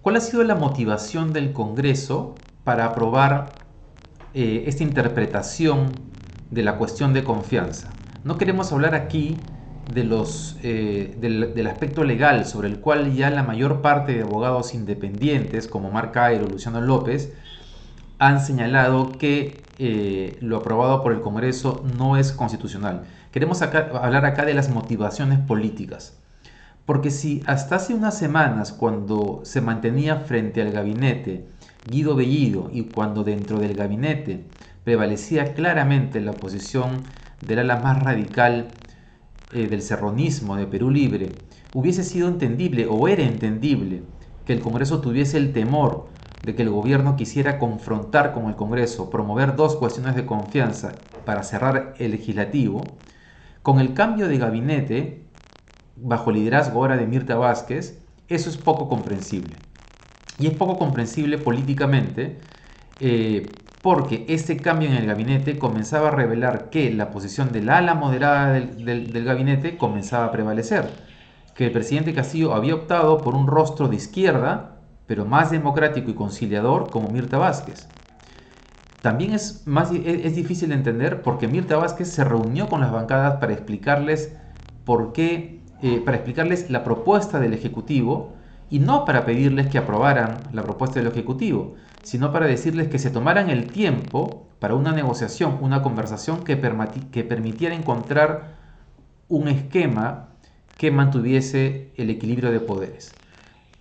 [0.00, 3.52] ¿Cuál ha sido la motivación del Congreso para aprobar
[4.32, 5.92] eh, esta interpretación
[6.50, 7.90] de la cuestión de confianza?
[8.22, 9.36] No queremos hablar aquí
[9.92, 14.72] de los, eh, del, aspecto legal sobre el cual ya la mayor parte de abogados
[14.72, 17.34] independientes como Marc Cairo, Luciano López,
[18.18, 23.04] han señalado que eh, lo aprobado por el Congreso no es constitucional.
[23.32, 26.16] Queremos hablar acá de las motivaciones políticas.
[26.86, 31.46] Porque si hasta hace unas semanas, cuando se mantenía frente al gabinete
[31.90, 34.44] Guido Bellido y cuando dentro del gabinete
[34.84, 37.02] prevalecía claramente la posición
[37.46, 38.68] del ala más radical
[39.52, 41.32] eh, del serronismo de Perú Libre,
[41.72, 44.02] hubiese sido entendible o era entendible
[44.46, 46.08] que el Congreso tuviese el temor
[46.44, 50.92] de que el gobierno quisiera confrontar con el Congreso, promover dos cuestiones de confianza
[51.24, 52.82] para cerrar el legislativo,
[53.62, 55.24] con el cambio de gabinete,
[55.96, 59.56] bajo el liderazgo ahora de Mirta Vázquez, eso es poco comprensible.
[60.38, 62.38] Y es poco comprensible políticamente
[63.00, 63.46] eh,
[63.80, 68.52] porque este cambio en el gabinete comenzaba a revelar que la posición del ala moderada
[68.52, 70.90] del gabinete comenzaba a prevalecer,
[71.54, 74.73] que el presidente Castillo había optado por un rostro de izquierda
[75.06, 77.88] pero más democrático y conciliador como Mirta Vázquez.
[79.02, 83.36] También es, más, es difícil de entender porque Mirta Vázquez se reunió con las bancadas
[83.36, 84.32] para explicarles
[84.84, 88.32] por qué, eh, para explicarles la propuesta del Ejecutivo
[88.70, 93.10] y no para pedirles que aprobaran la propuesta del Ejecutivo, sino para decirles que se
[93.10, 96.58] tomaran el tiempo para una negociación, una conversación que,
[97.10, 98.54] que permitiera encontrar
[99.28, 100.28] un esquema
[100.78, 103.12] que mantuviese el equilibrio de poderes.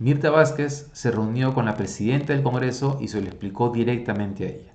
[0.00, 4.48] Mirta Vázquez se reunió con la presidenta del Congreso y se lo explicó directamente a
[4.48, 4.72] ella.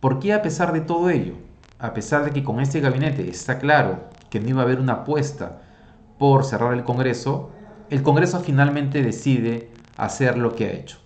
[0.00, 1.34] ¿Por qué a pesar de todo ello?
[1.78, 4.94] A pesar de que con este gabinete está claro que no iba a haber una
[4.94, 5.62] apuesta
[6.18, 7.52] por cerrar el Congreso,
[7.90, 10.98] el Congreso finalmente decide hacer lo que ha hecho.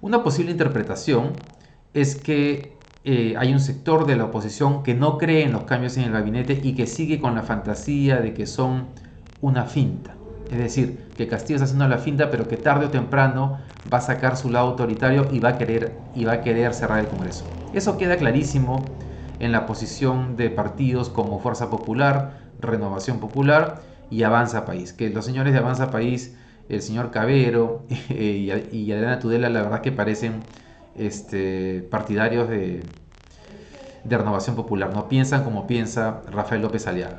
[0.00, 1.32] Una posible interpretación
[1.92, 5.98] es que eh, hay un sector de la oposición que no cree en los cambios
[5.98, 8.86] en el gabinete y que sigue con la fantasía de que son
[9.42, 10.15] una finta.
[10.50, 13.58] Es decir, que Castillo está haciendo la finta, pero que tarde o temprano
[13.92, 17.00] va a sacar su lado autoritario y va a querer, y va a querer cerrar
[17.00, 17.44] el Congreso.
[17.72, 18.84] Eso queda clarísimo
[19.40, 24.92] en la posición de partidos como Fuerza Popular, Renovación Popular y Avanza País.
[24.92, 26.36] Que los señores de Avanza País,
[26.68, 30.40] el señor Cabero y, Adriana Tudela, la verdad que parecen
[30.96, 32.82] este, partidarios de,
[34.04, 34.94] de Renovación Popular.
[34.94, 37.18] No piensan como piensa Rafael López Aliaga.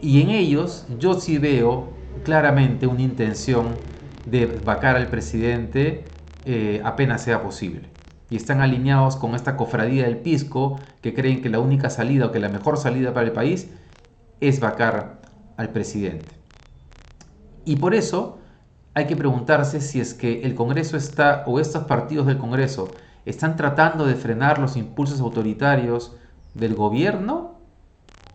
[0.00, 1.88] Y en ellos yo sí veo
[2.22, 3.76] claramente una intención
[4.26, 6.04] de vacar al presidente
[6.44, 7.90] eh, apenas sea posible.
[8.30, 12.32] Y están alineados con esta cofradía del Pisco que creen que la única salida o
[12.32, 13.68] que la mejor salida para el país
[14.40, 15.20] es vacar
[15.56, 16.26] al presidente.
[17.64, 18.38] Y por eso
[18.94, 22.90] hay que preguntarse si es que el Congreso está, o estos partidos del Congreso,
[23.24, 26.16] están tratando de frenar los impulsos autoritarios
[26.54, 27.58] del gobierno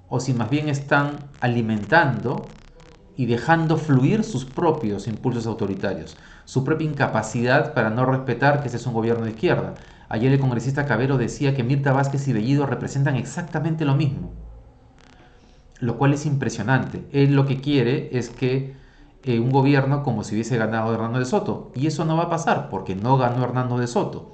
[0.10, 2.48] o si más bien están alimentando
[3.20, 6.16] y dejando fluir sus propios impulsos autoritarios,
[6.46, 9.76] su propia incapacidad para no respetar que ese es un gobierno de izquierda.
[10.08, 14.32] Ayer el congresista Cabero decía que Mirta Vázquez y Bellido representan exactamente lo mismo,
[15.82, 17.10] lo cual es impresionante.
[17.12, 18.78] Él lo que quiere es que
[19.26, 22.30] eh, un gobierno como si hubiese ganado Hernando de Soto, y eso no va a
[22.30, 24.32] pasar porque no ganó Hernando de Soto.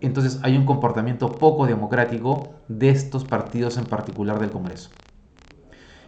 [0.00, 4.88] Entonces hay un comportamiento poco democrático de estos partidos en particular del Congreso.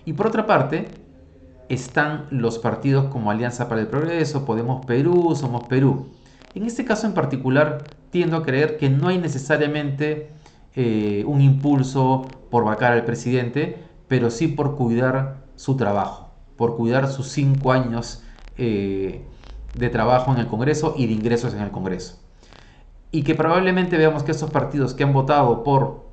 [0.06, 1.05] Y por otra parte,
[1.68, 6.08] están los partidos como Alianza para el Progreso, Podemos Perú, Somos Perú.
[6.54, 10.30] En este caso en particular, tiendo a creer que no hay necesariamente
[10.74, 13.78] eh, un impulso por vacar al presidente,
[14.08, 18.22] pero sí por cuidar su trabajo, por cuidar sus cinco años
[18.58, 19.24] eh,
[19.74, 22.18] de trabajo en el Congreso y de ingresos en el Congreso.
[23.10, 26.06] Y que probablemente veamos que estos partidos que han votado por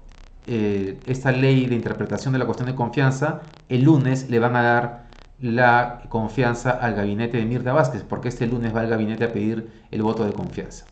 [0.46, 4.61] eh, esta ley de interpretación de la cuestión de confianza, el lunes le van a
[4.61, 5.08] dar
[5.40, 9.72] la confianza al gabinete de Mirta Vázquez, porque este lunes va al gabinete a pedir
[9.91, 10.85] el voto de confianza.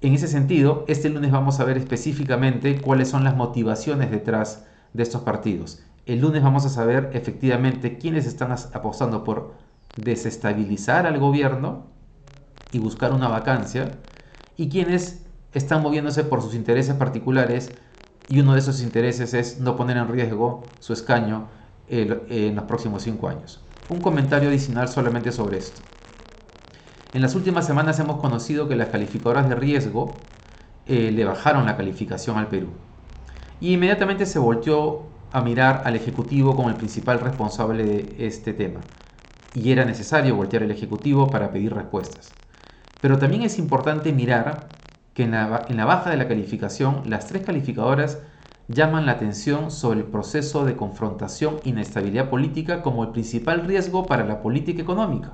[0.00, 5.02] En ese sentido, este lunes vamos a ver específicamente cuáles son las motivaciones detrás de
[5.02, 5.82] estos partidos.
[6.06, 9.54] El lunes vamos a saber efectivamente quiénes están apostando por
[9.96, 11.86] desestabilizar al gobierno
[12.72, 13.98] y buscar una vacancia
[14.56, 17.70] y quiénes están moviéndose por sus intereses particulares
[18.28, 21.48] y uno de esos intereses es no poner en riesgo su escaño
[21.90, 23.60] en los próximos cinco años.
[23.88, 25.82] Un comentario adicional solamente sobre esto.
[27.12, 30.14] En las últimas semanas hemos conocido que las calificadoras de riesgo
[30.86, 32.68] eh, le bajaron la calificación al Perú.
[33.60, 35.02] y inmediatamente se volteó
[35.32, 38.80] a mirar al Ejecutivo como el principal responsable de este tema.
[39.54, 42.32] Y era necesario voltear al Ejecutivo para pedir respuestas.
[43.00, 44.68] Pero también es importante mirar
[45.14, 48.18] que en la, en la baja de la calificación, las tres calificadoras
[48.72, 54.06] llaman la atención sobre el proceso de confrontación y inestabilidad política como el principal riesgo
[54.06, 55.32] para la política económica.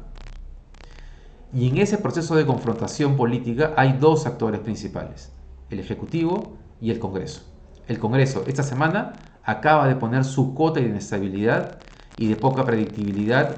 [1.53, 5.33] Y en ese proceso de confrontación política hay dos actores principales,
[5.69, 7.43] el Ejecutivo y el Congreso.
[7.87, 9.13] El Congreso esta semana
[9.45, 11.79] acaba de poner su cuota de inestabilidad
[12.17, 13.55] y de poca predictibilidad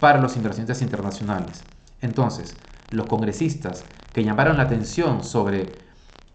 [0.00, 1.64] para los inversionistas internacionales.
[2.02, 2.54] Entonces,
[2.90, 5.83] los congresistas que llamaron la atención sobre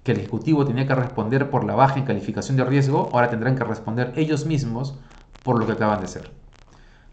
[0.09, 3.55] que el Ejecutivo tenía que responder por la baja en calificación de riesgo, ahora tendrán
[3.55, 4.97] que responder ellos mismos
[5.43, 6.31] por lo que acaban de hacer.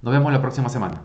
[0.00, 1.02] Nos vemos la próxima semana.